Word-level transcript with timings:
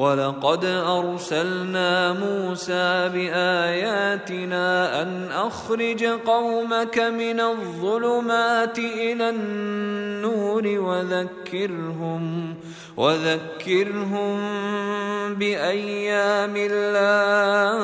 ولقد 0.00 0.64
أرسلنا 0.64 2.12
موسى 2.12 3.08
بآياتنا 3.12 5.02
أن 5.02 5.28
أخرج 5.32 6.04
قومك 6.04 6.98
من 6.98 7.40
الظلمات 7.40 8.78
إلى 8.78 9.28
النور 9.30 10.66
وذكرهم 10.66 12.54
وذكرهم 12.96 14.38
بأيام 15.34 16.54
الله. 16.56 17.80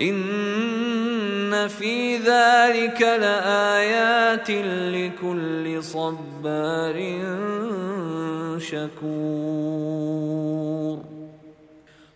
إن 0.00 1.68
في 1.68 2.16
ذلك 2.16 3.02
لآيات 3.02 4.50
لكل 4.94 5.82
صبار 5.82 6.96
شكور. 8.58 9.49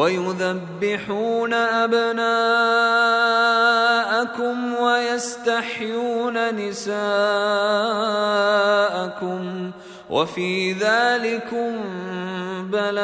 ويذبحون 0.00 1.52
أبناءكم 1.54 2.24
ويستحيون 4.74 6.54
نساءكم 6.54 7.00
وفي 10.10 10.72
ذلكم 10.72 11.80
بلاء 12.72 13.00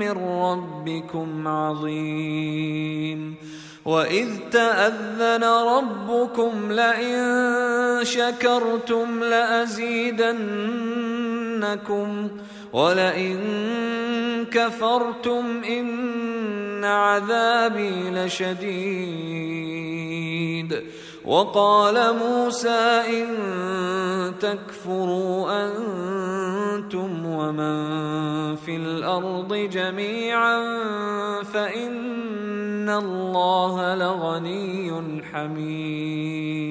من 0.00 0.14
ربكم 0.42 1.48
عظيم. 1.48 3.34
وإذ 3.84 4.28
تأذن 4.52 5.44
ربكم 5.44 6.72
لئن 6.72 8.00
شكرتم 8.02 9.24
لأزيدنكم 9.24 10.20
ۖ 12.28 12.30
ولئن 12.72 13.38
كفرتم 14.50 15.62
إن 15.64 16.84
عذابي 16.84 18.10
لشديد. 18.10 19.60
وقال 21.24 22.16
موسى 22.16 23.02
إن 23.08 23.26
تكفروا 24.40 25.66
أنتم 25.66 27.26
ومن 27.26 28.56
في 28.56 28.76
الأرض 28.76 29.54
جميعا 29.54 30.58
فإن 31.42 32.88
الله 32.90 33.94
لغني 33.94 35.22
حميد. 35.32 36.70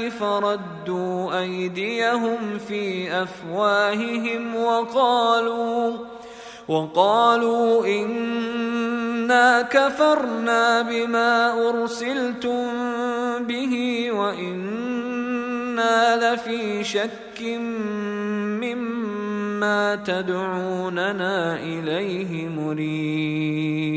فردوا 0.00 1.40
أيديهم 1.40 2.58
في 2.68 3.12
أفواههم 3.22 4.56
وقالوا 4.56 5.96
وقالوا 6.68 7.86
إنا 7.86 9.62
كفرنا 9.62 10.82
بما 10.82 11.68
أرسلتم 11.68 12.66
به 13.40 14.06
وإنا 14.12 15.54
لفي 16.34 16.84
شك 16.84 17.42
مما 18.62 19.96
تدعوننا 19.96 21.56
إليه 21.56 22.48
مريب. 22.48 23.96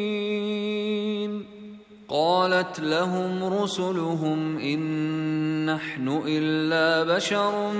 قالت 2.41 2.79
لهم 2.79 3.61
رسلهم 3.61 4.57
إن 4.57 4.81
نحن 5.65 6.21
إلا 6.27 7.15
بشر 7.15 7.71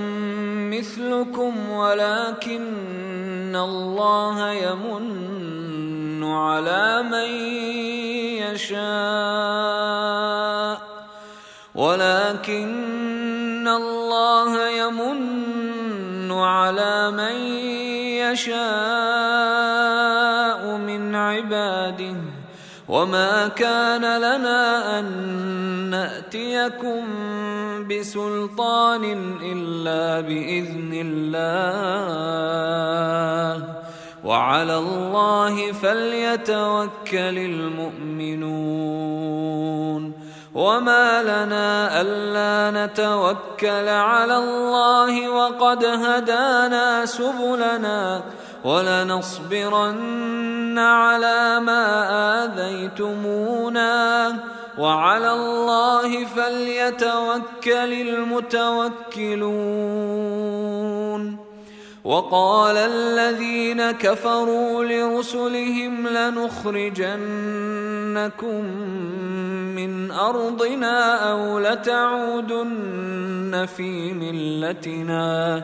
مثلكم 0.69 1.69
ولكن 1.69 3.55
الله 3.55 4.51
يمن 4.51 6.23
على 6.23 7.03
من 7.03 7.29
يشاء 8.53 8.81
ولكن 11.75 13.67
الله 13.67 14.69
يمن 14.69 16.31
على 16.31 17.11
من 17.11 17.35
يشاء 18.21 18.61
من 20.77 21.15
عباده 21.15 22.30
وما 22.91 23.47
كان 23.47 24.03
لنا 24.03 24.99
ان 24.99 25.05
ناتيكم 25.89 27.03
بسلطان 27.87 29.03
الا 29.43 30.21
باذن 30.27 30.91
الله 31.05 32.41
وعلى 34.23 34.77
الله 34.77 35.71
فليتوكل 35.71 37.37
المؤمنون 38.11 38.51
وما 40.55 41.23
لنا 41.23 42.01
الا 42.01 42.85
نتوكل 42.85 43.87
على 43.87 44.37
الله 44.37 45.29
وقد 45.29 45.85
هدانا 45.85 47.05
سبلنا 47.05 48.23
ولنصبرن 48.63 50.79
على 50.79 51.59
ما 51.59 51.83
آذيتمونا. 52.43 54.35
وعلى 54.77 55.33
الله 55.33 56.25
فليتوكل 56.25 57.67
المتوكلون. 57.67 59.41
وقال 62.03 62.77
الذين 62.77 63.91
كفروا 63.91 64.83
لرسلهم 64.83 66.07
لنخرجنكم 66.07 67.15
من 69.75 70.11
أرضنا 70.11 71.31
أو 71.31 71.59
لتعودن 71.59 73.67
في 73.77 74.13
ملتنا. 74.13 75.63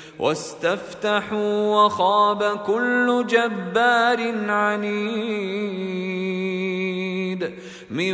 واستفتحوا 0.21 1.75
وخاب 1.75 2.59
كل 2.65 3.25
جبار 3.27 4.49
عنيد 4.49 5.01
من 7.89 8.13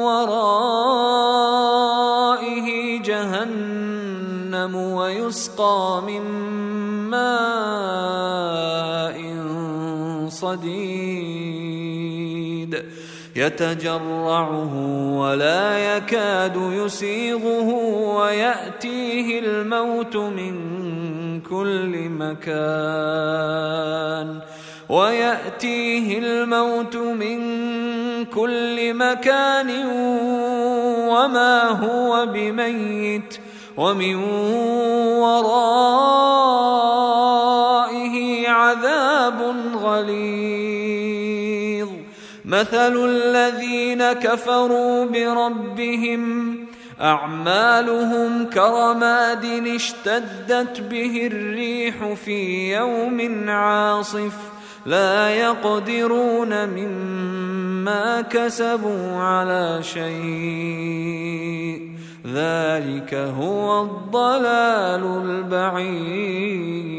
ورائه 0.00 0.98
جهنم 3.02 4.76
ويسقى 4.76 6.02
من 6.06 6.22
ماء 7.10 8.38
صديد. 10.28 11.38
يتجرعه 13.38 14.74
ولا 15.18 15.96
يكاد 15.96 16.56
يسيغه 16.56 17.68
ويأتيه 18.16 19.38
الموت 19.38 20.16
من 20.16 20.77
كل 21.50 22.08
مكان 22.08 23.48
ويأتيه 24.88 26.18
الموت 26.18 26.96
من 26.96 27.38
كل 28.24 28.94
مكان 28.94 29.70
وما 31.08 31.68
هو 31.68 32.26
بميت 32.26 33.38
ومن 33.76 34.14
ورائه 35.24 35.68
عذاب 38.48 39.54
غليظ. 39.74 40.78
مثل 42.44 43.04
الذين 43.04 44.12
كفروا 44.12 45.04
بربهم 45.04 46.54
أعمالهم 47.00 48.46
كرماد 48.46 49.44
اشتدت 49.74 50.80
به 50.80 51.26
الريح 51.32 52.12
في 52.24 52.72
يوم 52.76 53.50
عاصف. 53.50 54.36
لا 54.86 55.30
يقدرون 55.30 56.68
مما 56.68 58.20
كسبوا 58.20 59.16
على 59.16 59.78
شيء. 59.82 60.08
ذلك 62.26 63.14
هو 63.14 63.82
الضلال 63.82 65.04
البعيد. 65.24 66.98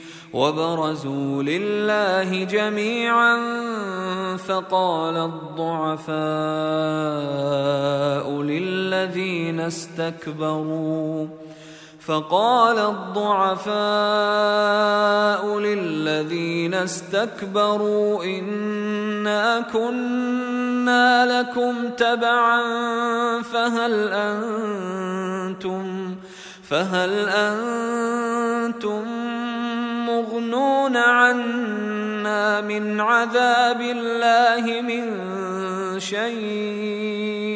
وبرزوا 0.33 1.43
لله 1.43 2.43
جميعا 2.43 3.37
فقال 4.37 5.17
الضعفاء 5.17 6.11
للذين 8.41 9.59
استكبروا 9.59 11.27
فقال 11.99 12.79
الضعفاء 12.79 13.71
للذين 15.59 16.73
استكبروا 16.73 18.23
إنا 18.23 19.65
كنا 19.73 21.41
لكم 21.41 21.89
تبعا 21.97 22.61
فهل 23.41 24.09
أنتم 24.13 26.15
فهل 26.69 27.29
أنتم 27.29 29.03
مغنون 30.31 30.97
عنا 30.97 32.61
من 32.61 33.01
عذاب 33.01 33.81
الله 33.81 34.81
من 34.81 35.19
شيء. 35.99 37.51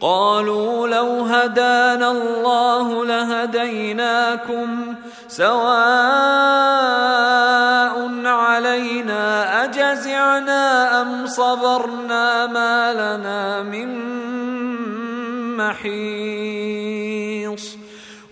قالوا 0.00 0.88
لو 0.88 1.06
هدانا 1.06 2.10
الله 2.10 3.04
لهديناكم 3.04 4.94
سواء 5.28 5.56
علينا 8.26 9.64
أجزعنا 9.64 11.02
أم 11.02 11.26
صبرنا 11.26 12.46
ما 12.46 12.92
لنا 12.92 13.62
من 13.62 13.88
محيص 15.56 17.05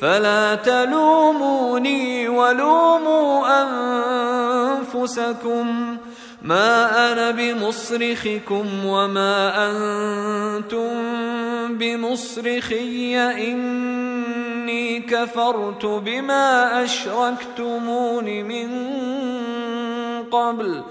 فلا 0.00 0.54
تلوموني 0.54 2.28
ولوموا 2.28 3.62
أنفسكم 4.72 5.96
ما 6.42 7.12
أنا 7.12 7.30
بمصرخكم 7.30 8.86
وما 8.86 9.68
أنتم 9.70 10.88
بمصرخي 11.78 13.18
إني 13.18 15.00
كفرت 15.00 15.86
بما 15.86 16.84
أشركتمون 16.84 18.24
من 18.24 18.68
قبل 20.30 20.82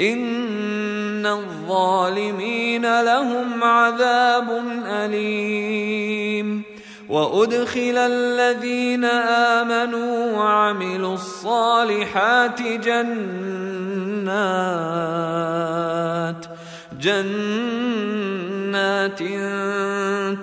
إن 0.00 1.26
الظالمين 1.26 3.00
لهم 3.02 3.64
عذاب 3.64 4.64
أليم 4.86 6.69
وأدخل 7.10 7.98
الذين 7.98 9.04
آمنوا 9.04 10.38
وعملوا 10.38 11.14
الصالحات 11.14 12.62
جنات 12.62 14.10
جنات 17.00 17.58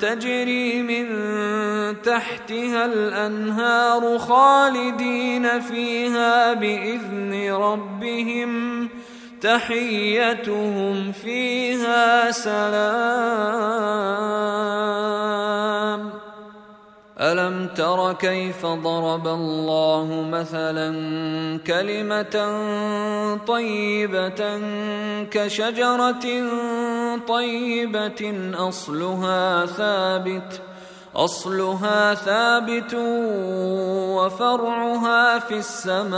تجري 0.01 0.81
من 0.81 1.07
تحتها 2.01 2.85
الأنهار 2.85 4.17
خالدين 4.17 5.61
فيها 5.61 6.53
بإذن 6.53 7.51
ربهم 7.51 8.89
تحيتهم 9.41 11.11
فيها 11.11 12.31
سلام. 12.31 13.47
ألم 17.21 17.67
تر 17.67 18.13
كيف 18.13 18.65
ضرب 18.65 19.27
الله 19.27 20.25
مثلا 20.31 20.89
كلمة 21.67 22.35
طيبة 23.47 24.61
كشجرة 25.31 26.25
طيبة 27.27 28.51
أصلها 28.53 29.65
ثابت 29.65 30.61
أصلها 31.15 32.13
ثابت 32.13 32.93
وفرعها 34.17 35.39
في 35.39 35.55
السماء. 35.57 36.17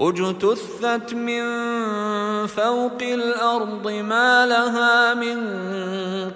أجتثت 0.00 1.14
من 1.14 1.42
فوق 2.46 3.02
الأرض 3.02 3.88
ما 3.90 4.46
لها 4.46 5.14
من 5.14 5.40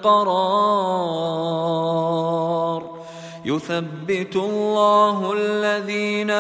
قرار. 0.03 1.23
يثبت 3.45 4.37
الله 4.37 5.33
الذين 5.37 6.31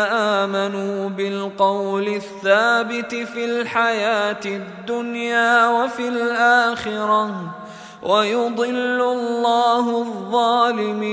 آمنوا 0.40 1.08
بالقول 1.08 2.08
الثابت 2.08 3.14
في 3.14 3.44
الحياة 3.44 4.40
الدنيا 4.46 5.68
وفي 5.68 6.08
الآخرة 6.08 7.54
ويضل 8.02 9.02
الله 9.02 9.98
الظالمين. 9.98 11.12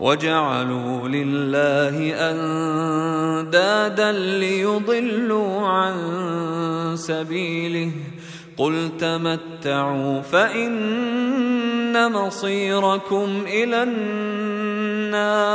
وجعلوا 0.00 1.08
لله 1.08 2.14
أندادا 2.30 4.12
ليضلوا 4.12 5.66
عن 5.66 5.94
سبيله. 6.96 7.90
قل 8.58 8.90
تمتعوا 9.00 10.20
فإن 10.20 12.12
مصيركم 12.12 13.44
إلى 13.46 13.82
النار. 13.82 15.50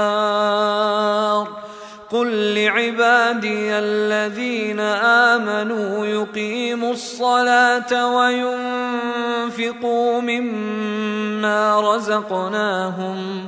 قل 2.10 2.56
لعبادي 2.56 3.72
الذين 3.72 4.80
آمنوا 4.80 6.06
يقيموا 6.06 6.92
الصلاة 6.92 8.16
وينفقوا 8.16 10.22
مما 10.22 11.96
رزقناهم. 11.96 13.48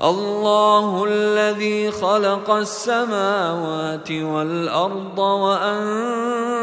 الله 0.00 1.04
الذي 1.08 1.90
خلق 1.90 2.50
السماوات 2.50 4.10
والأرض 4.10 5.18
وأنزل 5.18 6.60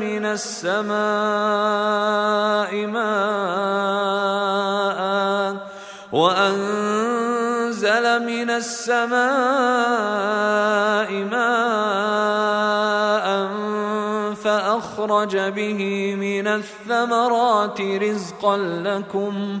من 0.00 0.26
السماء 0.26 0.92
ماء 2.86 4.12
وأنزل 6.12 8.04
من 8.26 8.50
السماء 8.50 9.22
ماء 11.32 12.32
فأخرج 14.34 15.36
به 15.36 16.14
من 16.14 16.46
الثمرات 16.46 17.80
رزقا 17.80 18.56
لكم 18.56 19.60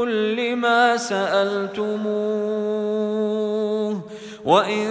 كل 0.00 0.56
ما 0.56 0.96
سألتموه 0.96 2.00
وإن 4.44 4.88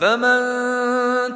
فمن 0.00 0.40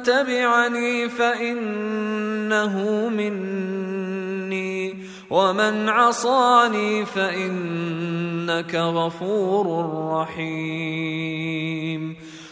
تبعني 0.03 1.09
فانه 1.09 2.75
مني 3.09 4.95
ومن 5.29 5.89
عصاني 5.89 7.05
فانك 7.05 8.75
غفور 8.75 9.85
رحيم 10.13 11.51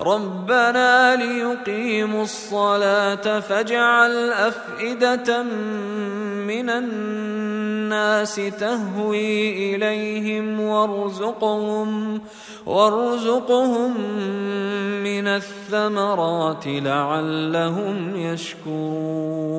ربنا 0.00 1.16
ليقيموا 1.16 2.22
الصلاة 2.22 3.40
فاجعل 3.40 4.30
أفئدة 4.30 5.42
من 6.46 6.70
الناس 6.70 8.34
تهوي 8.34 9.74
إليهم 9.74 10.60
وارزقهم 10.60 12.20
وارزقهم 12.66 14.00
من 15.02 15.26
الثمرات 15.26 16.66
لعلهم 16.66 18.16
يشكرون. 18.16 19.58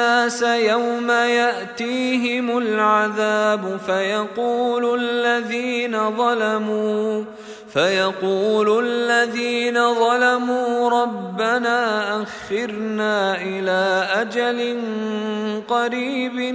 الناس 0.00 0.42
يوم 0.42 1.10
يأتيهم 1.10 2.58
العذاب 2.58 3.80
فيقول 3.86 5.00
الذين 5.00 6.16
ظلموا 6.16 7.24
فيقول 7.72 8.84
الذين 8.86 9.94
ظلموا 9.94 10.90
ربنا 10.90 12.22
أخرنا 12.22 13.36
إلى 13.42 14.08
أجل 14.12 14.80
قريب 15.68 16.54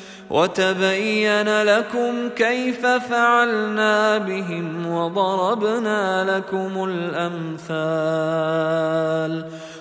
وتبين 0.31 1.61
لكم 1.63 2.29
كيف 2.29 2.85
فعلنا 2.85 4.17
بهم 4.17 4.91
وضربنا 4.91 6.37
لكم 6.37 6.89
الأمثال 7.69 8.31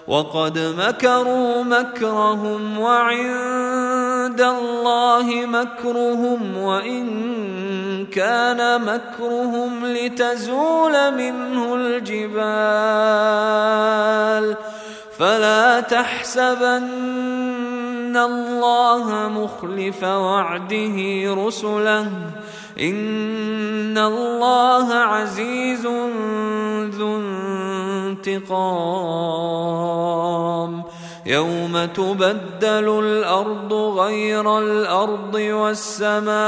وقد 0.08 0.58
مكروا 0.58 1.62
مكرهم 1.64 2.78
وعند 2.78 4.40
الله 4.40 5.46
مكرهم 5.46 6.56
وإن 6.58 7.06
كان 8.06 8.82
مكرهم 8.82 9.86
لتزول 9.86 11.14
منه 11.14 11.74
الجبال 11.74 12.40
فلا 15.20 15.80
تحسبن 15.80 16.80
الله 18.16 19.28
مخلف 19.28 20.04
وعده 20.04 20.96
رسله. 21.46 22.12
إن 22.80 23.98
الله 23.98 24.94
عزيز 24.94 25.86
ذو 26.96 27.16
انتقام. 28.16 28.60
يوم 31.26 31.84
تبدل 31.84 33.00
الأرض 33.04 33.72
غير 33.72 34.58
الأرض 34.58 35.34
والسماوات. 35.34 36.40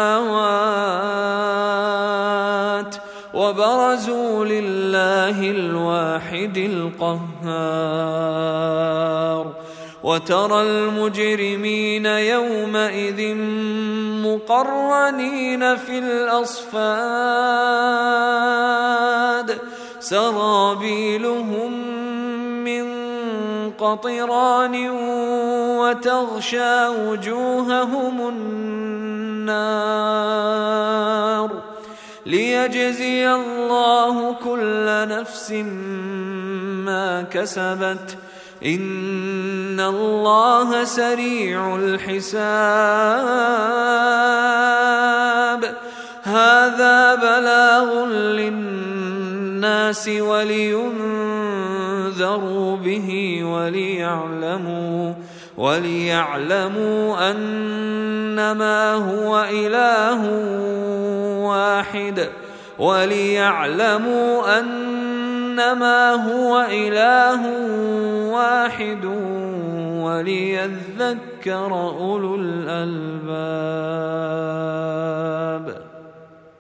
وبرزوا 3.35 4.45
لله 4.45 5.51
الواحد 5.51 6.57
القهار. 6.57 7.73
وترى 10.03 10.63
المجرمين 10.63 12.07
يومئذ 12.07 13.35
مقرنين 14.27 15.77
في 15.77 15.99
الأصفاد. 15.99 17.23
سرابيلهم 20.01 21.73
من 22.65 22.85
قطران 23.71 24.91
وتغشى 25.79 26.89
وجوههم 26.89 28.29
النار. 28.29 29.73
ليجزي 32.27 33.35
الله 33.35 34.35
كل 34.45 34.85
نفس 34.87 35.53
ما 36.87 37.23
كسبت. 37.23 38.17
إن 38.65 39.81
الله 39.81 40.85
سريع 40.85 41.77
الحساب. 41.77 42.33
هذا 46.23 47.15
بلاغ 47.15 48.07
للناس 48.07 50.09
ولينذروا 50.09 50.87
به 52.77 53.41
وليعلموا 53.45 55.15
وليعلموا 55.57 57.31
أنما 57.31 58.95
هو 58.95 59.47
إله 59.51 60.23
واحد 61.53 62.29
وليعلموا 62.79 64.59
أنما 64.61 66.11
هو 66.11 66.67
إله 66.71 67.47
واحد 68.33 69.05
وليذكر 70.05 71.73
أولو 71.75 72.35
الألباب 72.35 73.03